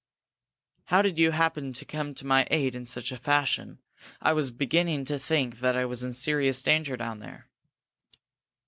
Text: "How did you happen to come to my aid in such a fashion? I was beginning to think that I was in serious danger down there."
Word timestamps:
"How 0.85 1.03
did 1.03 1.19
you 1.19 1.29
happen 1.29 1.73
to 1.73 1.85
come 1.85 2.15
to 2.15 2.25
my 2.25 2.47
aid 2.49 2.73
in 2.73 2.85
such 2.87 3.11
a 3.11 3.17
fashion? 3.17 3.77
I 4.19 4.33
was 4.33 4.49
beginning 4.49 5.05
to 5.05 5.19
think 5.19 5.59
that 5.59 5.75
I 5.77 5.85
was 5.85 6.03
in 6.03 6.13
serious 6.13 6.63
danger 6.63 6.97
down 6.97 7.19
there." 7.19 7.47